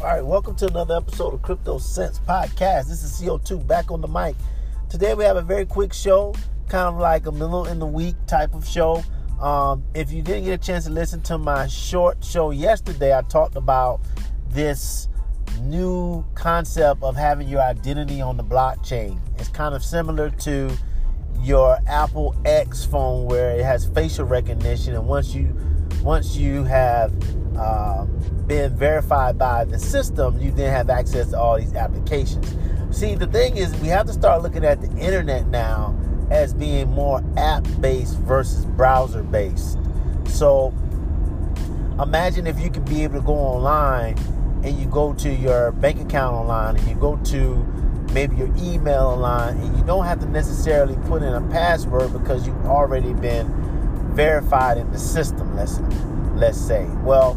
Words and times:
All 0.00 0.06
right, 0.06 0.24
welcome 0.24 0.56
to 0.56 0.66
another 0.66 0.96
episode 0.96 1.34
of 1.34 1.42
Crypto 1.42 1.76
Sense 1.76 2.20
Podcast. 2.20 2.88
This 2.88 3.04
is 3.04 3.20
CO2 3.20 3.66
back 3.66 3.90
on 3.90 4.00
the 4.00 4.08
mic. 4.08 4.34
Today 4.88 5.12
we 5.12 5.24
have 5.24 5.36
a 5.36 5.42
very 5.42 5.66
quick 5.66 5.92
show, 5.92 6.34
kind 6.70 6.88
of 6.88 6.96
like 6.96 7.26
a 7.26 7.32
middle 7.32 7.66
in 7.66 7.78
the 7.78 7.86
week 7.86 8.14
type 8.26 8.54
of 8.54 8.66
show. 8.66 9.04
Um, 9.42 9.84
if 9.92 10.10
you 10.10 10.22
didn't 10.22 10.44
get 10.44 10.54
a 10.54 10.66
chance 10.66 10.86
to 10.86 10.90
listen 10.90 11.20
to 11.24 11.36
my 11.36 11.66
short 11.66 12.24
show 12.24 12.50
yesterday, 12.50 13.14
I 13.14 13.20
talked 13.20 13.56
about 13.56 14.00
this 14.48 15.08
new 15.60 16.24
concept 16.34 17.02
of 17.02 17.14
having 17.14 17.46
your 17.46 17.60
identity 17.60 18.22
on 18.22 18.38
the 18.38 18.44
blockchain. 18.44 19.20
It's 19.38 19.50
kind 19.50 19.74
of 19.74 19.84
similar 19.84 20.30
to 20.30 20.70
your 21.40 21.78
Apple 21.86 22.34
X 22.46 22.86
phone 22.86 23.26
where 23.26 23.50
it 23.50 23.64
has 23.64 23.84
facial 23.84 24.24
recognition 24.24 24.94
and 24.94 25.06
once 25.06 25.34
you 25.34 25.54
once 26.02 26.36
you 26.36 26.64
have 26.64 27.12
uh, 27.56 28.04
been 28.46 28.74
verified 28.76 29.38
by 29.38 29.64
the 29.64 29.78
system, 29.78 30.40
you 30.40 30.50
then 30.50 30.72
have 30.72 30.90
access 30.90 31.30
to 31.30 31.38
all 31.38 31.58
these 31.58 31.74
applications. 31.74 32.56
See, 32.90 33.14
the 33.14 33.26
thing 33.26 33.56
is, 33.56 33.74
we 33.76 33.88
have 33.88 34.06
to 34.06 34.12
start 34.12 34.42
looking 34.42 34.64
at 34.64 34.80
the 34.80 34.90
internet 34.98 35.46
now 35.48 35.96
as 36.30 36.54
being 36.54 36.88
more 36.90 37.22
app 37.36 37.66
based 37.80 38.16
versus 38.18 38.64
browser 38.64 39.22
based. 39.22 39.78
So, 40.26 40.72
imagine 42.00 42.46
if 42.46 42.58
you 42.60 42.70
could 42.70 42.84
be 42.86 43.04
able 43.04 43.20
to 43.20 43.26
go 43.26 43.34
online 43.34 44.18
and 44.64 44.78
you 44.78 44.86
go 44.86 45.12
to 45.14 45.30
your 45.30 45.72
bank 45.72 46.00
account 46.00 46.34
online 46.34 46.76
and 46.76 46.88
you 46.88 46.94
go 46.94 47.16
to 47.16 47.56
maybe 48.12 48.36
your 48.36 48.52
email 48.56 49.02
online 49.02 49.56
and 49.58 49.76
you 49.76 49.84
don't 49.84 50.04
have 50.04 50.18
to 50.20 50.26
necessarily 50.26 50.96
put 51.06 51.22
in 51.22 51.32
a 51.32 51.40
password 51.50 52.12
because 52.12 52.46
you've 52.46 52.66
already 52.66 53.12
been 53.14 53.46
verified 54.10 54.78
in 54.78 54.90
the 54.92 54.98
system 54.98 55.56
let's 55.56 55.80
let's 56.34 56.58
say 56.58 56.86
well 57.02 57.34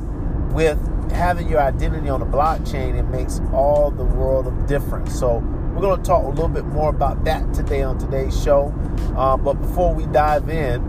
with 0.53 0.79
having 1.11 1.47
your 1.47 1.59
identity 1.59 2.09
on 2.09 2.19
the 2.19 2.25
blockchain 2.25 2.97
it 2.97 3.03
makes 3.03 3.39
all 3.52 3.91
the 3.91 4.03
world 4.03 4.47
of 4.47 4.67
difference 4.67 5.17
so 5.17 5.38
we're 5.73 5.81
going 5.81 5.97
to 5.97 6.05
talk 6.05 6.23
a 6.23 6.29
little 6.29 6.47
bit 6.47 6.66
more 6.66 6.89
about 6.89 7.23
that 7.23 7.53
today 7.53 7.81
on 7.81 7.97
today's 7.97 8.41
show 8.44 8.73
uh, 9.17 9.35
but 9.38 9.53
before 9.53 9.94
we 9.94 10.05
dive 10.07 10.49
in 10.49 10.81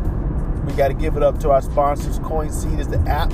we 0.65 0.73
got 0.75 0.89
to 0.89 0.95
give 0.95 1.17
it 1.17 1.23
up 1.23 1.39
to 1.39 1.51
our 1.51 1.63
sponsors 1.63 2.19
coinseed 2.21 2.79
is 2.79 2.89
the 2.89 2.99
app 3.01 3.31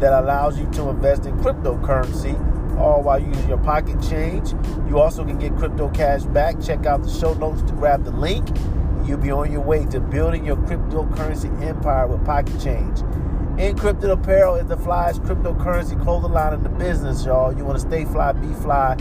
that 0.00 0.12
allows 0.12 0.58
you 0.58 0.66
to 0.70 0.88
invest 0.88 1.24
in 1.24 1.34
cryptocurrency 1.38 2.36
all 2.78 3.02
while 3.02 3.18
using 3.18 3.48
your 3.48 3.58
pocket 3.58 4.00
change. 4.02 4.52
You 4.88 5.00
also 5.00 5.24
can 5.24 5.38
get 5.38 5.56
crypto 5.56 5.88
cash 5.90 6.22
back. 6.24 6.60
Check 6.60 6.86
out 6.86 7.02
the 7.02 7.10
show 7.10 7.34
notes 7.34 7.62
to 7.62 7.72
grab 7.72 8.04
the 8.04 8.10
link. 8.10 8.46
You'll 9.06 9.18
be 9.18 9.30
on 9.30 9.52
your 9.52 9.60
way 9.60 9.84
to 9.86 10.00
building 10.00 10.44
your 10.44 10.56
cryptocurrency 10.56 11.62
empire 11.62 12.06
with 12.06 12.24
pocket 12.24 12.60
change. 12.60 12.98
Encrypted 13.56 14.10
Apparel 14.10 14.56
is 14.56 14.66
the 14.66 14.76
flyest 14.76 15.24
cryptocurrency 15.24 16.00
clothing 16.02 16.32
line 16.32 16.52
in 16.52 16.62
the 16.62 16.68
business, 16.68 17.24
y'all. 17.24 17.56
You 17.56 17.64
want 17.64 17.80
to 17.80 17.86
stay 17.86 18.04
fly, 18.04 18.32
be 18.32 18.52
fly, 18.54 18.96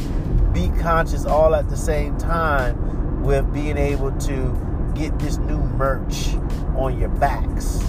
be 0.54 0.70
conscious 0.80 1.26
all 1.26 1.56
at 1.56 1.70
the 1.70 1.76
same 1.76 2.18
time 2.18 3.24
with 3.24 3.52
being 3.52 3.78
able 3.78 4.12
to 4.12 4.92
get 4.96 5.18
this 5.20 5.38
new 5.38 5.58
merch 5.58 6.36
on 6.78 6.98
your 7.00 7.10
backs. 7.10 7.80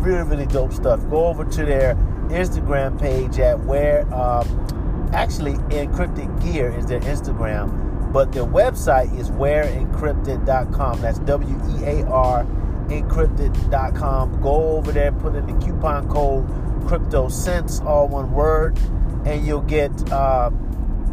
Really, 0.00 0.22
really 0.22 0.46
dope 0.46 0.72
stuff. 0.72 1.00
Go 1.10 1.26
over 1.26 1.44
to 1.44 1.64
their 1.64 1.94
Instagram 2.28 2.98
page 2.98 3.38
at 3.38 3.60
where 3.60 4.02
um, 4.12 5.10
actually 5.12 5.54
encrypted 5.70 6.42
gear 6.42 6.76
is 6.76 6.86
their 6.86 7.00
Instagram, 7.00 7.83
but 8.14 8.30
their 8.30 8.44
website 8.44 9.12
is 9.18 9.28
wearencrypted.com. 9.30 11.02
That's 11.02 11.18
W 11.18 11.60
E 11.76 11.84
A 11.84 12.06
R 12.06 12.44
encrypted.com. 12.86 14.40
Go 14.40 14.76
over 14.76 14.92
there, 14.92 15.10
put 15.10 15.34
in 15.34 15.46
the 15.46 15.66
coupon 15.66 16.08
code 16.08 16.46
crypto 16.86 17.28
sense, 17.28 17.80
all 17.80 18.06
one 18.06 18.32
word, 18.32 18.78
and 19.26 19.44
you'll 19.44 19.62
get 19.62 19.90
uh, 20.12 20.50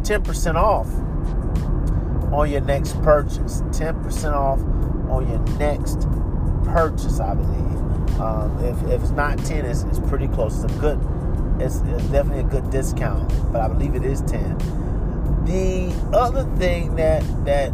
10% 0.02 0.54
off 0.54 0.86
on 2.32 2.48
your 2.48 2.60
next 2.60 3.00
purchase. 3.02 3.62
10% 3.62 4.32
off 4.32 4.60
on 5.10 5.28
your 5.28 5.40
next 5.58 6.02
purchase, 6.72 7.18
I 7.18 7.34
believe. 7.34 8.20
Um, 8.20 8.64
if, 8.64 8.80
if 8.92 9.02
it's 9.02 9.10
not 9.10 9.38
10, 9.38 9.64
it's, 9.64 9.82
it's 9.82 9.98
pretty 9.98 10.28
close. 10.28 10.62
It's 10.62 10.72
a 10.72 10.78
good, 10.78 11.00
it's, 11.58 11.78
it's 11.80 12.04
definitely 12.10 12.40
a 12.40 12.44
good 12.44 12.70
discount, 12.70 13.28
but 13.50 13.60
I 13.60 13.66
believe 13.66 13.96
it 13.96 14.04
is 14.04 14.22
10. 14.22 14.81
The 15.44 15.92
other 16.12 16.44
thing 16.56 16.94
that 16.96 17.22
that 17.44 17.72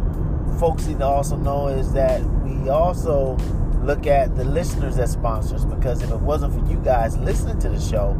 folks 0.59 0.87
need 0.87 0.99
to 0.99 1.05
also 1.05 1.37
know 1.37 1.67
is 1.67 1.93
that 1.93 2.21
we 2.43 2.69
also 2.69 3.37
look 3.83 4.07
at 4.07 4.35
the 4.35 4.43
listeners 4.43 4.99
as 4.99 5.11
sponsors 5.11 5.65
because 5.65 6.01
if 6.03 6.11
it 6.11 6.19
wasn't 6.19 6.53
for 6.53 6.71
you 6.71 6.79
guys 6.79 7.17
listening 7.17 7.59
to 7.59 7.69
the 7.69 7.79
show, 7.79 8.11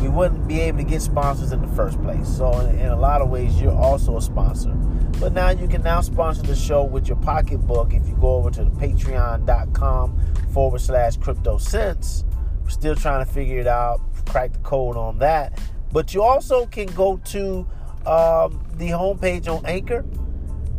we 0.00 0.08
wouldn't 0.08 0.46
be 0.46 0.60
able 0.60 0.78
to 0.78 0.84
get 0.84 1.02
sponsors 1.02 1.52
in 1.52 1.60
the 1.60 1.68
first 1.74 2.00
place. 2.02 2.28
So 2.28 2.52
in, 2.60 2.78
in, 2.78 2.86
a 2.86 2.96
lot 2.96 3.20
of 3.20 3.28
ways, 3.28 3.60
you're 3.60 3.76
also 3.76 4.16
a 4.16 4.22
sponsor. 4.22 4.70
But 5.18 5.32
now 5.32 5.50
you 5.50 5.68
can 5.68 5.82
now 5.82 6.00
sponsor 6.00 6.42
the 6.42 6.56
show 6.56 6.84
with 6.84 7.08
your 7.08 7.18
pocketbook 7.18 7.92
if 7.92 8.06
you 8.08 8.16
go 8.16 8.36
over 8.36 8.50
to 8.50 8.64
the 8.64 8.70
patreon.com 8.70 10.18
forward 10.52 10.80
slash 10.80 11.16
crypto 11.16 11.58
sense. 11.58 12.24
We're 12.62 12.70
still 12.70 12.94
trying 12.94 13.24
to 13.24 13.30
figure 13.30 13.58
it 13.58 13.66
out, 13.66 14.00
crack 14.26 14.52
the 14.52 14.58
code 14.60 14.96
on 14.96 15.18
that. 15.18 15.58
But 15.92 16.14
you 16.14 16.22
also 16.22 16.66
can 16.66 16.86
go 16.86 17.16
to 17.26 17.66
um, 18.06 18.64
the 18.80 18.88
homepage 18.88 19.46
on 19.46 19.64
Anchor. 19.66 20.04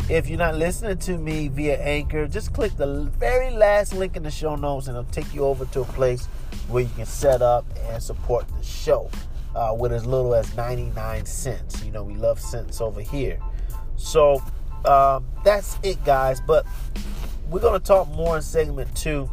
If 0.09 0.27
you're 0.27 0.39
not 0.39 0.55
listening 0.55 0.97
to 0.97 1.17
me 1.17 1.47
via 1.49 1.77
Anchor, 1.77 2.27
just 2.27 2.51
click 2.51 2.75
the 2.75 3.03
very 3.19 3.51
last 3.51 3.93
link 3.93 4.17
in 4.17 4.23
the 4.23 4.31
show 4.31 4.55
notes 4.55 4.87
and 4.87 4.97
it'll 4.97 5.11
take 5.11 5.31
you 5.33 5.45
over 5.45 5.65
to 5.65 5.81
a 5.81 5.85
place 5.85 6.25
where 6.67 6.81
you 6.81 6.89
can 6.95 7.05
set 7.05 7.43
up 7.43 7.63
and 7.87 8.01
support 8.01 8.47
the 8.57 8.63
show 8.63 9.07
uh, 9.55 9.75
with 9.77 9.93
as 9.93 10.03
little 10.03 10.33
as 10.33 10.53
99 10.55 11.25
cents. 11.27 11.83
You 11.85 11.91
know, 11.91 12.03
we 12.03 12.15
love 12.15 12.39
cents 12.39 12.81
over 12.81 13.01
here. 13.01 13.39
So 13.97 14.41
um, 14.83 15.27
that's 15.45 15.77
it, 15.83 16.03
guys. 16.03 16.41
But 16.41 16.65
we're 17.49 17.61
going 17.61 17.79
to 17.79 17.85
talk 17.85 18.09
more 18.09 18.35
in 18.35 18.41
segment 18.41 18.93
two 18.95 19.29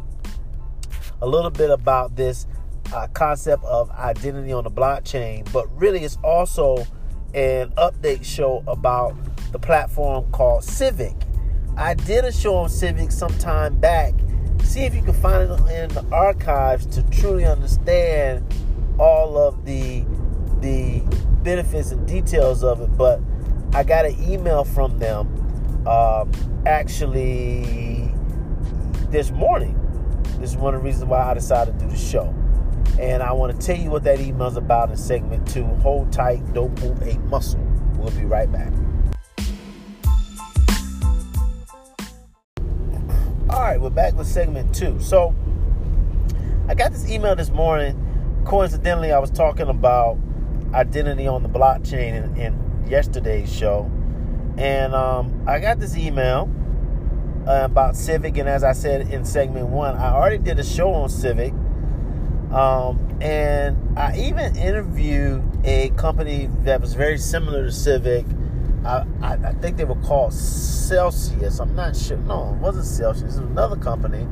a 1.23 1.27
little 1.27 1.51
bit 1.51 1.71
about 1.71 2.15
this 2.15 2.45
uh, 2.93 3.07
concept 3.13 3.63
of 3.63 3.89
identity 3.91 4.53
on 4.53 4.63
the 4.63 4.71
blockchain, 4.71 5.51
but 5.51 5.67
really 5.75 6.03
it's 6.03 6.17
also 6.23 6.85
an 7.33 7.69
update 7.71 8.23
show 8.23 8.63
about 8.67 9.15
the 9.51 9.59
platform 9.59 10.29
called 10.31 10.63
Civic. 10.63 11.13
I 11.77 11.93
did 11.93 12.25
a 12.25 12.31
show 12.31 12.55
on 12.55 12.69
Civic 12.69 13.11
some 13.11 13.35
time 13.37 13.79
back. 13.79 14.13
See 14.63 14.81
if 14.81 14.93
you 14.93 15.01
can 15.01 15.13
find 15.13 15.49
it 15.49 15.59
in 15.71 15.89
the 15.89 16.05
archives 16.11 16.85
to 16.87 17.03
truly 17.09 17.45
understand 17.45 18.45
all 18.99 19.37
of 19.37 19.65
the 19.65 20.03
the 20.61 21.01
benefits 21.43 21.91
and 21.91 22.05
details 22.07 22.63
of 22.63 22.81
it. 22.81 22.97
But 22.97 23.21
I 23.73 23.83
got 23.83 24.05
an 24.05 24.21
email 24.21 24.63
from 24.63 24.99
them 24.99 25.87
um, 25.87 26.31
actually 26.65 28.13
this 29.09 29.31
morning. 29.31 29.75
This 30.39 30.51
is 30.51 30.57
one 30.57 30.75
of 30.75 30.81
the 30.81 30.85
reasons 30.85 31.05
why 31.05 31.21
I 31.21 31.33
decided 31.33 31.79
to 31.79 31.85
do 31.85 31.91
the 31.91 31.97
show. 31.97 32.33
And 32.97 33.21
I 33.21 33.31
want 33.33 33.59
to 33.59 33.65
tell 33.65 33.77
you 33.77 33.89
what 33.89 34.03
that 34.05 34.19
email 34.19 34.47
is 34.47 34.57
about 34.57 34.89
in 34.89 34.97
segment 34.97 35.47
two. 35.47 35.65
Hold 35.65 36.11
tight, 36.11 36.53
don't 36.53 36.79
move 36.81 37.01
a 37.01 37.17
muscle. 37.27 37.59
We'll 37.97 38.11
be 38.11 38.25
right 38.25 38.51
back. 38.51 38.71
All 43.49 43.61
right, 43.61 43.79
we're 43.81 43.89
back 43.89 44.13
with 44.13 44.27
segment 44.27 44.73
two. 44.73 44.99
So, 44.99 45.35
I 46.67 46.75
got 46.75 46.91
this 46.91 47.09
email 47.09 47.35
this 47.35 47.49
morning. 47.49 48.43
Coincidentally, 48.45 49.11
I 49.11 49.19
was 49.19 49.31
talking 49.31 49.67
about 49.67 50.17
identity 50.73 51.25
on 51.27 51.43
the 51.43 51.49
blockchain 51.49 52.23
in, 52.23 52.37
in 52.37 52.85
yesterday's 52.87 53.51
show. 53.51 53.89
And 54.57 54.93
um, 54.93 55.43
I 55.47 55.59
got 55.59 55.79
this 55.79 55.95
email 55.97 56.49
uh, 57.47 57.61
about 57.63 57.95
Civic. 57.95 58.37
And 58.37 58.47
as 58.47 58.63
I 58.63 58.73
said 58.73 59.09
in 59.11 59.25
segment 59.25 59.67
one, 59.69 59.95
I 59.95 60.13
already 60.13 60.37
did 60.37 60.59
a 60.59 60.63
show 60.63 60.93
on 60.93 61.09
Civic. 61.09 61.53
Um, 62.51 63.17
and 63.21 63.97
I 63.97 64.17
even 64.17 64.55
interviewed 64.55 65.43
a 65.63 65.89
company 65.91 66.49
that 66.63 66.81
was 66.81 66.93
very 66.95 67.17
similar 67.17 67.65
to 67.65 67.71
Civic 67.71 68.25
I, 68.85 69.05
I, 69.21 69.33
I, 69.33 69.53
think 69.53 69.77
they 69.77 69.83
were 69.83 69.95
called 69.95 70.33
Celsius. 70.33 71.59
I'm 71.59 71.75
not 71.75 71.95
sure. 71.95 72.17
No, 72.17 72.53
it 72.53 72.57
wasn't 72.57 72.85
Celsius. 72.85 73.23
It 73.23 73.25
was 73.25 73.37
another 73.37 73.75
company 73.75 74.23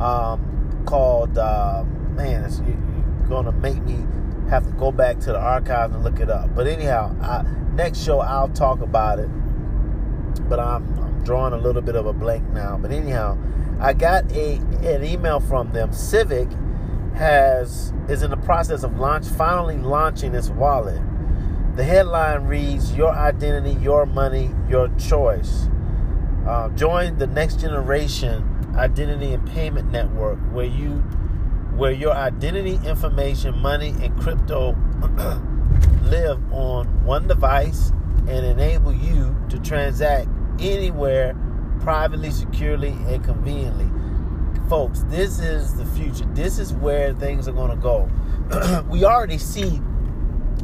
um, 0.00 0.82
called, 0.86 1.38
uh, 1.38 1.84
man, 2.10 2.44
it's, 2.44 2.58
you, 2.58 2.72
are 2.72 3.28
going 3.28 3.44
to 3.44 3.52
make 3.52 3.82
me 3.84 4.04
have 4.50 4.66
to 4.66 4.72
go 4.72 4.90
back 4.90 5.20
to 5.20 5.26
the 5.26 5.38
archives 5.38 5.94
and 5.94 6.02
look 6.02 6.18
it 6.18 6.30
up. 6.30 6.54
But 6.54 6.66
anyhow, 6.66 7.14
I, 7.22 7.44
next 7.74 8.02
show 8.02 8.20
I'll 8.20 8.48
talk 8.48 8.80
about 8.80 9.20
it. 9.20 9.28
But 10.48 10.58
I'm, 10.58 10.98
I'm 10.98 11.24
drawing 11.24 11.52
a 11.52 11.58
little 11.58 11.82
bit 11.82 11.94
of 11.94 12.06
a 12.06 12.12
blank 12.12 12.48
now. 12.50 12.76
But 12.76 12.90
anyhow, 12.90 13.38
I 13.80 13.92
got 13.92 14.30
a 14.32 14.56
an 14.56 15.04
email 15.04 15.38
from 15.38 15.72
them. 15.72 15.92
Civic 15.92 16.48
has 17.16 17.92
is 18.08 18.22
in 18.22 18.30
the 18.30 18.36
process 18.36 18.82
of 18.82 18.98
launch 18.98 19.26
finally 19.26 19.78
launching 19.78 20.34
its 20.34 20.50
wallet 20.50 21.00
the 21.76 21.84
headline 21.84 22.44
reads 22.44 22.94
Your 22.96 23.12
Identity, 23.12 23.78
Your 23.82 24.06
Money, 24.06 24.50
Your 24.66 24.88
Choice. 24.96 25.68
Uh, 26.48 26.70
join 26.70 27.18
the 27.18 27.26
next 27.26 27.60
generation 27.60 28.74
identity 28.76 29.34
and 29.34 29.46
payment 29.50 29.90
network 29.90 30.38
where 30.52 30.64
you 30.64 31.00
where 31.76 31.92
your 31.92 32.14
identity 32.14 32.80
information, 32.88 33.58
money, 33.58 33.90
and 34.00 34.18
crypto 34.18 34.74
live 36.04 36.40
on 36.50 36.86
one 37.04 37.28
device 37.28 37.90
and 38.26 38.46
enable 38.46 38.94
you 38.94 39.36
to 39.50 39.58
transact 39.58 40.28
anywhere 40.58 41.36
privately, 41.80 42.30
securely, 42.30 42.96
and 43.08 43.22
conveniently. 43.22 43.90
Folks, 44.68 45.04
this 45.04 45.38
is 45.38 45.74
the 45.76 45.86
future. 45.86 46.24
This 46.34 46.58
is 46.58 46.72
where 46.72 47.14
things 47.14 47.46
are 47.46 47.52
going 47.52 47.70
to 47.70 47.76
go. 47.76 48.10
we 48.90 49.04
already 49.04 49.38
see 49.38 49.80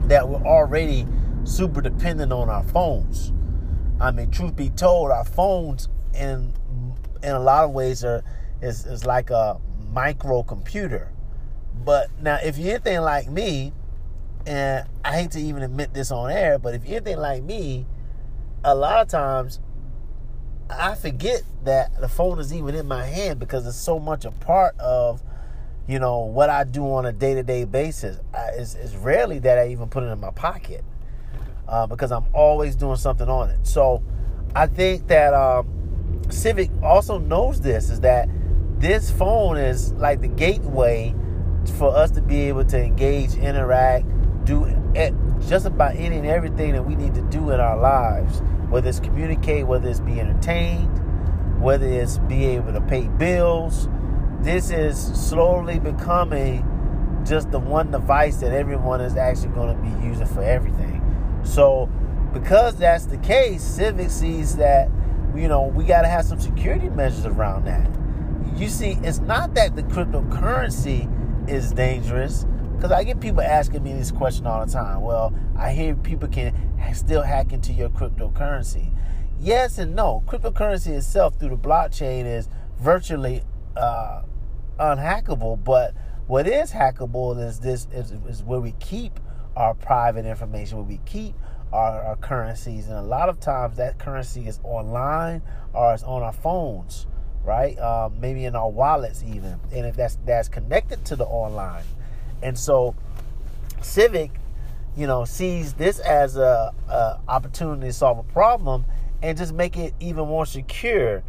that 0.09 0.29
we're 0.29 0.45
already 0.45 1.07
super 1.45 1.81
dependent 1.81 2.33
on 2.33 2.49
our 2.49 2.65
phones. 2.65 3.33
I 4.01 4.11
mean, 4.11 4.33
truth 4.33 4.57
be 4.57 4.71
told, 4.71 5.13
our 5.13 5.25
phones 5.25 5.89
in 6.15 6.53
in 7.23 7.31
a 7.31 7.39
lot 7.39 7.65
of 7.65 7.71
ways 7.71 8.05
are 8.05 8.25
is, 8.61 8.87
is 8.87 9.07
like 9.07 9.31
a 9.31 9.61
microcomputer. 9.93 11.09
But 11.85 12.09
now, 12.21 12.39
if 12.43 12.59
you're 12.59 12.75
anything 12.75 13.01
like 13.03 13.29
me, 13.29 13.73
and 14.47 14.89
I 15.05 15.21
hate 15.21 15.31
to 15.33 15.41
even 15.41 15.63
admit 15.63 15.95
this 15.95 16.11
on 16.11 16.31
air, 16.31 16.59
but 16.59 16.75
if 16.75 16.85
you're 16.85 16.97
anything 16.97 17.19
like 17.19 17.45
me, 17.45 17.87
a 18.65 18.75
lot 18.75 19.01
of 19.01 19.09
times 19.09 19.61
I 20.79 20.95
forget 20.95 21.43
that 21.65 22.01
the 22.01 22.09
phone 22.09 22.39
is 22.39 22.53
even 22.53 22.75
in 22.75 22.87
my 22.87 23.05
hand 23.05 23.39
because 23.39 23.67
it's 23.67 23.77
so 23.77 23.99
much 23.99 24.25
a 24.25 24.31
part 24.31 24.79
of, 24.79 25.23
you 25.87 25.99
know, 25.99 26.21
what 26.21 26.51
I 26.51 26.65
do 26.65 26.85
on 26.95 27.07
a 27.07 27.13
day 27.13 27.35
to 27.35 27.43
day 27.43 27.65
basis. 27.65 28.19
I, 28.35 28.51
it's, 28.57 28.75
it's, 28.75 28.95
rarely 28.95 29.39
that 29.41 29.59
I 29.59 29.69
even 29.69 29.89
put 29.89 30.03
it 30.03 30.07
in 30.07 30.21
my 30.21 30.31
pocket 30.31 30.85
uh, 31.69 31.87
because 31.87 32.13
I'm 32.13 32.25
always 32.33 32.77
doing 32.77 32.97
something 32.97 33.29
on 33.29 33.51
it. 33.51 33.67
So 33.67 34.03
I 34.55 34.67
think 34.67 35.09
that 35.09 35.35
um, 35.35 36.23
Civic 36.31 36.71
also 36.83 37.19
knows 37.19 37.61
this 37.61 37.91
is 37.91 38.01
that 38.01 38.29
this 38.79 39.11
phone 39.11 39.57
is 39.57 39.93
like 39.95 40.21
the 40.21 40.29
gateway 40.29 41.15
for 41.79 41.95
us 41.95 42.11
to 42.13 42.21
be 42.21 42.43
able 42.43 42.65
to 42.65 42.83
engage, 42.83 43.35
interact, 43.35 44.07
do 44.45 44.67
just 45.49 45.67
about 45.67 45.97
any 45.97 46.19
and 46.19 46.27
everything 46.27 46.73
that 46.73 46.83
we 46.83 46.95
need 46.95 47.15
to 47.15 47.23
do 47.23 47.51
in 47.51 47.61
our 47.61 47.79
lives, 47.79 48.43
whether 48.73 48.89
it's 48.89 49.01
communicate, 49.01 49.67
whether 49.67 49.87
it's 49.87 50.01
be 50.01 50.19
entertained, 50.19 51.61
whether 51.61 51.87
it's 51.87 52.17
be 52.21 52.47
able 52.47 52.73
to 52.73 52.81
pay 52.81 53.07
bills. 53.07 53.87
This 54.41 54.71
is 54.71 54.99
slowly 54.99 55.79
becoming 55.79 56.67
just 57.23 57.51
the 57.51 57.59
one 57.59 57.91
device 57.91 58.37
that 58.39 58.53
everyone 58.53 59.03
is 59.03 59.15
actually 59.15 59.51
going 59.51 59.77
to 59.77 59.83
be 59.83 60.07
using 60.07 60.25
for 60.25 60.43
everything. 60.43 61.03
So, 61.45 61.91
because 62.33 62.77
that's 62.77 63.05
the 63.05 63.19
case, 63.19 63.63
Civic 63.63 64.09
sees 64.09 64.57
that 64.57 64.89
you 65.37 65.49
know 65.49 65.67
we 65.67 65.85
got 65.85 66.01
to 66.03 66.09
have 66.09 66.25
some 66.25 66.41
security 66.41 66.89
measures 66.89 67.27
around 67.27 67.67
that. 67.67 67.91
You 68.59 68.71
see, 68.71 68.99
it's 69.03 69.19
not 69.19 69.53
that 69.53 69.77
the 69.77 69.83
cryptocurrency 69.83 71.11
is 71.47 71.73
dangerous 71.73 72.47
because 72.83 72.99
I 72.99 73.05
get 73.05 73.21
people 73.21 73.43
asking 73.43 73.85
me 73.85 73.93
this 73.93 74.11
question 74.11 74.45
all 74.45 74.67
the 74.67 74.73
time. 74.73 75.03
Well, 75.03 75.33
I 75.57 75.71
hear 75.73 75.95
people 75.95 76.27
can 76.27 76.53
still 76.95 77.23
hack 77.23 77.53
into 77.53 77.73
your 77.73 77.89
cryptocurrency. 77.91 78.91
Yes 79.39 79.79
and 79.79 79.95
no. 79.95 80.25
Cryptocurrency 80.27 80.89
itself 80.89 81.39
through 81.39 81.51
the 81.51 81.57
blockchain 81.57 82.27
is 82.27 82.49
virtually 82.81 83.45
uh, 83.77 84.23
unhackable, 84.81 85.63
but 85.63 85.95
what 86.27 86.49
is 86.49 86.73
hackable 86.73 87.41
is 87.41 87.61
this 87.61 87.87
is, 87.93 88.11
is 88.29 88.43
where 88.43 88.59
we 88.59 88.73
keep 88.81 89.21
our 89.55 89.75
private 89.75 90.27
information, 90.27 90.79
where 90.79 90.87
we 90.87 90.99
keep 91.07 91.37
our, 91.73 92.03
our, 92.03 92.17
currencies, 92.17 92.89
and 92.89 92.97
a 92.97 93.03
lot 93.03 93.29
of 93.29 93.39
times 93.39 93.77
that 93.77 94.01
currency 94.01 94.49
is 94.49 94.59
online 94.65 95.41
or 95.73 95.95
it's 95.95 96.03
on 96.03 96.23
our 96.23 96.33
phones, 96.33 97.07
right? 97.45 97.79
Uh, 97.79 98.11
maybe 98.19 98.45
in 98.45 98.57
our 98.57 98.69
wallets 98.69 99.23
even, 99.23 99.61
and 99.73 99.87
if 99.87 99.95
that's 99.95 100.19
that's 100.27 100.49
connected 100.49 101.05
to 101.05 101.15
the 101.15 101.25
online. 101.25 101.85
And 102.43 102.59
so 102.59 102.95
Civic, 103.81 104.31
you 104.97 105.07
know, 105.07 105.25
sees 105.25 105.75
this 105.75 105.99
as 106.01 106.37
a, 106.37 106.75
a 106.89 107.21
opportunity 107.29 107.87
to 107.87 107.93
solve 107.93 108.19
a 108.19 108.23
problem 108.25 108.85
and 109.23 109.39
just 109.39 109.55
make 109.55 109.77
it 109.77 109.95
even 110.01 110.27
more 110.27 110.47
secure. 110.47 111.23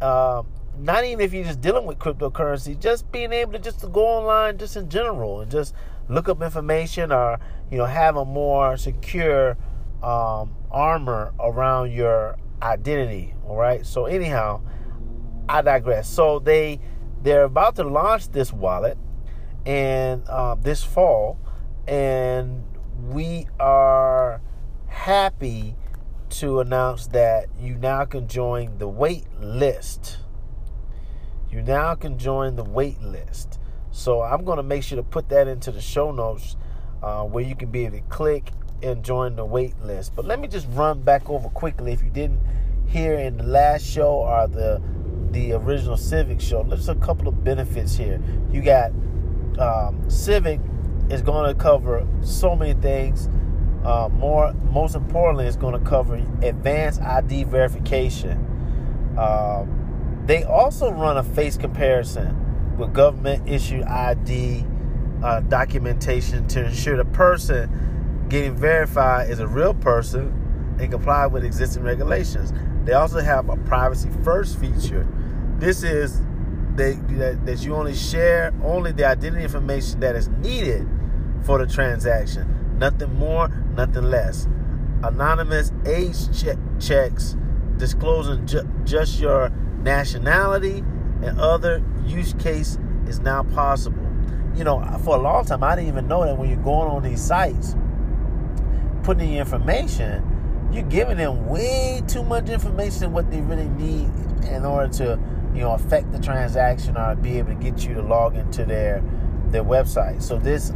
Um, 0.00 0.46
not 0.78 1.04
even 1.04 1.20
if 1.20 1.32
you're 1.32 1.44
just 1.44 1.60
dealing 1.60 1.86
with 1.86 1.98
cryptocurrency, 1.98 2.78
just 2.78 3.10
being 3.10 3.32
able 3.32 3.52
to 3.52 3.58
just 3.58 3.80
to 3.80 3.88
go 3.88 4.06
online 4.06 4.58
just 4.58 4.76
in 4.76 4.88
general 4.88 5.40
and 5.40 5.50
just 5.50 5.74
look 6.08 6.28
up 6.28 6.40
information 6.40 7.10
or 7.12 7.38
you 7.70 7.78
know 7.78 7.84
have 7.84 8.16
a 8.16 8.24
more 8.24 8.76
secure 8.76 9.56
um, 10.02 10.54
armor 10.70 11.32
around 11.40 11.92
your 11.92 12.36
identity. 12.62 13.34
All 13.46 13.56
right. 13.56 13.84
So 13.84 14.06
anyhow, 14.06 14.60
I 15.48 15.62
digress. 15.62 16.08
So 16.08 16.38
they 16.38 16.80
they're 17.22 17.44
about 17.44 17.74
to 17.76 17.84
launch 17.84 18.30
this 18.30 18.52
wallet 18.52 18.96
and 19.66 20.26
uh, 20.28 20.54
this 20.54 20.82
fall, 20.82 21.38
and 21.86 22.64
we 23.08 23.46
are 23.58 24.40
happy 24.86 25.76
to 26.30 26.60
announce 26.60 27.06
that 27.08 27.46
you 27.58 27.74
now 27.74 28.04
can 28.04 28.28
join 28.28 28.78
the 28.78 28.88
wait 28.88 29.24
list. 29.40 30.18
You 31.50 31.62
now 31.62 31.94
can 31.94 32.18
join 32.18 32.56
the 32.56 32.64
wait 32.64 33.00
list. 33.00 33.58
So 33.90 34.22
I'm 34.22 34.44
going 34.44 34.58
to 34.58 34.62
make 34.62 34.82
sure 34.82 34.96
to 34.96 35.02
put 35.02 35.28
that 35.30 35.48
into 35.48 35.72
the 35.72 35.80
show 35.80 36.12
notes 36.12 36.56
uh, 37.02 37.24
where 37.24 37.44
you 37.44 37.56
can 37.56 37.70
be 37.70 37.86
able 37.86 37.98
to 37.98 38.04
click 38.04 38.52
and 38.82 39.02
join 39.02 39.36
the 39.36 39.44
wait 39.44 39.78
list. 39.80 40.14
But 40.14 40.24
let 40.24 40.40
me 40.40 40.48
just 40.48 40.66
run 40.70 41.02
back 41.02 41.28
over 41.28 41.48
quickly 41.48 41.92
if 41.92 42.02
you 42.02 42.10
didn't 42.10 42.40
hear 42.86 43.14
in 43.14 43.38
the 43.38 43.44
last 43.44 43.86
show 43.86 44.10
or 44.10 44.46
the 44.46 44.80
the 45.30 45.52
original 45.52 45.96
Civic 45.96 46.40
show. 46.40 46.62
There's 46.62 46.88
a 46.88 46.94
couple 46.94 47.28
of 47.28 47.44
benefits 47.44 47.96
here. 47.96 48.20
You 48.50 48.62
got 48.62 48.92
um, 49.58 50.08
Civic 50.10 50.60
is 51.10 51.22
going 51.22 51.48
to 51.48 51.54
cover 51.54 52.06
so 52.22 52.54
many 52.54 52.74
things. 52.74 53.28
Uh, 53.84 54.08
more, 54.12 54.52
most 54.52 54.94
importantly, 54.94 55.46
it's 55.46 55.56
going 55.56 55.78
to 55.78 55.88
cover 55.88 56.16
advanced 56.42 57.00
ID 57.00 57.44
verification. 57.44 58.44
Um, 59.18 60.22
they 60.26 60.44
also 60.44 60.90
run 60.90 61.16
a 61.16 61.22
face 61.22 61.56
comparison 61.56 62.76
with 62.76 62.92
government 62.92 63.48
issued 63.48 63.82
ID 63.84 64.64
uh, 65.22 65.40
documentation 65.40 66.46
to 66.48 66.66
ensure 66.66 66.96
the 66.96 67.04
person 67.04 68.26
getting 68.28 68.54
verified 68.54 69.30
is 69.30 69.40
a 69.40 69.46
real 69.46 69.74
person 69.74 70.76
and 70.78 70.90
comply 70.90 71.26
with 71.26 71.44
existing 71.44 71.82
regulations. 71.82 72.52
They 72.84 72.92
also 72.92 73.20
have 73.20 73.48
a 73.48 73.56
privacy 73.56 74.10
first 74.22 74.58
feature. 74.58 75.06
This 75.58 75.82
is 75.82 76.20
that, 76.78 77.40
that 77.44 77.64
you 77.64 77.74
only 77.74 77.94
share 77.94 78.52
only 78.62 78.92
the 78.92 79.04
identity 79.04 79.42
information 79.42 80.00
that 80.00 80.16
is 80.16 80.28
needed 80.28 80.88
for 81.44 81.58
the 81.58 81.66
transaction. 81.66 82.78
Nothing 82.78 83.14
more, 83.14 83.48
nothing 83.76 84.04
less. 84.04 84.46
Anonymous 85.02 85.72
age 85.86 86.16
checks 86.80 87.36
disclosing 87.76 88.46
ju- 88.46 88.68
just 88.84 89.20
your 89.20 89.50
nationality 89.82 90.78
and 91.22 91.38
other 91.40 91.82
use 92.06 92.34
case 92.34 92.78
is 93.06 93.20
now 93.20 93.42
possible. 93.42 94.04
You 94.54 94.64
know, 94.64 94.82
for 95.04 95.16
a 95.16 95.20
long 95.20 95.44
time, 95.44 95.62
I 95.62 95.76
didn't 95.76 95.88
even 95.88 96.08
know 96.08 96.24
that 96.24 96.36
when 96.36 96.48
you're 96.48 96.58
going 96.58 96.88
on 96.88 97.02
these 97.02 97.22
sites, 97.22 97.76
putting 99.02 99.30
in 99.30 99.38
information, 99.38 100.24
you're 100.72 100.82
giving 100.84 101.16
them 101.16 101.46
way 101.46 102.02
too 102.08 102.22
much 102.22 102.48
information 102.48 103.00
than 103.00 103.12
what 103.12 103.30
they 103.30 103.40
really 103.40 103.68
need 103.70 104.10
in 104.48 104.64
order 104.64 104.92
to 104.94 105.18
you 105.58 105.64
know 105.64 105.72
affect 105.72 106.12
the 106.12 106.20
transaction 106.20 106.96
or 106.96 107.16
be 107.16 107.36
able 107.36 107.48
to 107.48 107.56
get 107.56 107.84
you 107.84 107.92
to 107.94 108.00
log 108.00 108.36
into 108.36 108.64
their 108.64 109.02
their 109.48 109.64
website. 109.64 110.22
So 110.22 110.38
this 110.38 110.72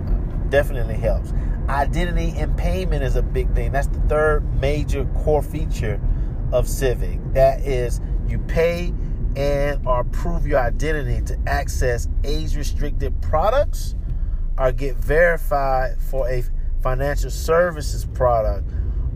definitely 0.49 0.97
helps. 0.97 1.33
Identity 1.69 2.35
and 2.37 2.57
payment 2.59 3.05
is 3.05 3.15
a 3.15 3.23
big 3.23 3.55
thing. 3.55 3.71
That's 3.71 3.87
the 3.87 4.01
third 4.01 4.61
major 4.61 5.05
core 5.23 5.43
feature 5.43 6.01
of 6.51 6.69
Civic. 6.69 7.21
That 7.33 7.61
is 7.61 8.01
you 8.27 8.39
pay 8.41 8.93
and 9.37 9.87
or 9.87 10.03
prove 10.03 10.49
your 10.49 10.59
identity 10.59 11.25
to 11.27 11.39
access 11.47 12.09
age 12.25 12.57
restricted 12.57 13.23
products 13.23 13.95
or 14.59 14.73
get 14.73 14.97
verified 14.97 16.03
for 16.03 16.29
a 16.29 16.43
financial 16.83 17.31
services 17.31 18.05
product 18.05 18.69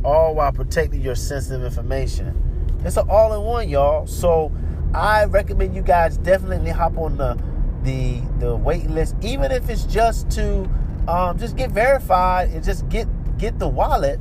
all 0.04 0.36
while 0.36 0.52
protecting 0.52 1.00
your 1.00 1.16
sensitive 1.16 1.64
information. 1.64 2.78
It's 2.84 2.96
an 2.96 3.10
all 3.10 3.34
in 3.34 3.42
one, 3.42 3.68
y'all. 3.68 4.06
So 4.06 4.52
I 4.94 5.24
recommend 5.24 5.74
you 5.74 5.82
guys 5.82 6.18
definitely 6.18 6.70
hop 6.70 6.96
on 6.96 7.16
the 7.16 7.38
the 7.82 8.20
the 8.38 8.56
wait 8.56 8.88
list, 8.88 9.14
even 9.22 9.52
if 9.52 9.68
it's 9.70 9.84
just 9.84 10.30
to 10.32 10.68
um, 11.08 11.38
just 11.38 11.56
get 11.56 11.70
verified 11.70 12.50
and 12.50 12.64
just 12.64 12.88
get 12.88 13.06
get 13.38 13.58
the 13.58 13.68
wallet. 13.68 14.20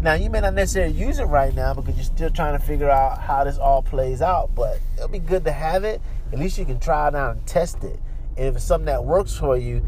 Now 0.00 0.14
you 0.14 0.28
may 0.28 0.40
not 0.40 0.54
necessarily 0.54 0.92
use 0.92 1.18
it 1.18 1.24
right 1.24 1.54
now 1.54 1.72
because 1.72 1.96
you're 1.96 2.04
still 2.04 2.30
trying 2.30 2.58
to 2.58 2.64
figure 2.64 2.90
out 2.90 3.20
how 3.20 3.44
this 3.44 3.56
all 3.56 3.82
plays 3.82 4.20
out, 4.20 4.54
but 4.54 4.78
it'll 4.96 5.08
be 5.08 5.18
good 5.18 5.44
to 5.44 5.52
have 5.52 5.84
it. 5.84 6.02
At 6.32 6.38
least 6.38 6.58
you 6.58 6.66
can 6.66 6.78
try 6.78 7.08
it 7.08 7.14
out 7.14 7.36
and 7.36 7.46
test 7.46 7.84
it. 7.84 7.98
And 8.36 8.48
if 8.48 8.56
it's 8.56 8.64
something 8.64 8.86
that 8.86 9.04
works 9.04 9.34
for 9.34 9.56
you, 9.56 9.82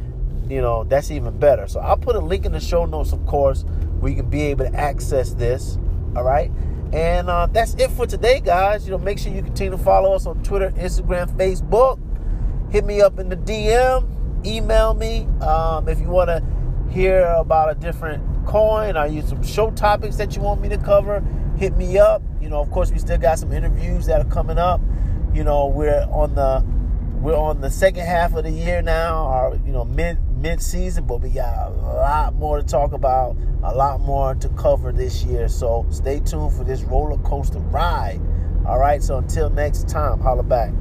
you 0.48 0.62
know, 0.62 0.84
that's 0.84 1.10
even 1.10 1.38
better. 1.38 1.66
So 1.66 1.80
I'll 1.80 1.96
put 1.96 2.16
a 2.16 2.20
link 2.20 2.46
in 2.46 2.52
the 2.52 2.60
show 2.60 2.86
notes, 2.86 3.12
of 3.12 3.26
course, 3.26 3.64
where 4.00 4.10
you 4.10 4.16
can 4.16 4.30
be 4.30 4.42
able 4.42 4.64
to 4.64 4.74
access 4.74 5.32
this. 5.32 5.76
All 6.14 6.22
right. 6.22 6.50
And 6.92 7.28
uh, 7.28 7.46
that's 7.46 7.74
it 7.74 7.90
for 7.90 8.06
today, 8.06 8.40
guys. 8.40 8.84
You 8.84 8.92
know, 8.92 8.98
make 8.98 9.18
sure 9.18 9.32
you 9.32 9.42
continue 9.42 9.72
to 9.72 9.78
follow 9.78 10.14
us 10.14 10.26
on 10.26 10.42
Twitter, 10.42 10.70
Instagram, 10.72 11.34
Facebook. 11.36 12.00
Hit 12.72 12.84
me 12.84 13.00
up 13.00 13.18
in 13.18 13.28
the 13.28 13.36
DM. 13.36 14.12
Email 14.46 14.94
me 14.94 15.26
um, 15.40 15.88
if 15.88 16.00
you 16.00 16.08
want 16.08 16.28
to 16.28 16.42
hear 16.90 17.24
about 17.26 17.70
a 17.70 17.74
different 17.74 18.22
coin? 18.46 18.96
or 18.96 19.06
you 19.06 19.22
some 19.22 19.42
show 19.42 19.70
topics 19.72 20.16
that 20.16 20.36
you 20.36 20.42
want 20.42 20.60
me 20.60 20.68
to 20.68 20.78
cover? 20.78 21.24
Hit 21.58 21.76
me 21.76 21.98
up. 21.98 22.22
You 22.40 22.48
know, 22.48 22.60
of 22.60 22.70
course, 22.70 22.92
we 22.92 22.98
still 22.98 23.18
got 23.18 23.38
some 23.38 23.52
interviews 23.52 24.06
that 24.06 24.20
are 24.20 24.30
coming 24.30 24.58
up. 24.58 24.80
You 25.34 25.42
know, 25.42 25.66
we're 25.66 26.06
on 26.10 26.34
the 26.34 26.64
we're 27.20 27.36
on 27.36 27.60
the 27.60 27.70
second 27.70 28.06
half 28.06 28.34
of 28.34 28.44
the 28.44 28.50
year 28.50 28.82
now, 28.82 29.26
or 29.26 29.60
you 29.66 29.72
know, 29.72 29.84
mid 29.84 30.18
season, 30.60 31.06
but 31.06 31.20
we 31.20 31.30
got 31.30 31.68
a 31.68 31.70
lot 31.70 32.34
more 32.34 32.58
to 32.58 32.62
talk 32.62 32.92
about, 32.92 33.36
a 33.64 33.74
lot 33.74 34.00
more 34.00 34.34
to 34.36 34.48
cover 34.50 34.92
this 34.92 35.24
year. 35.24 35.48
So 35.48 35.84
stay 35.90 36.20
tuned 36.20 36.52
for 36.52 36.64
this 36.64 36.82
roller 36.82 37.18
coaster 37.18 37.58
ride. 37.58 38.20
All 38.66 38.78
right. 38.78 39.02
So 39.02 39.18
until 39.18 39.50
next 39.50 39.88
time, 39.88 40.20
holla 40.20 40.42
back. 40.42 40.72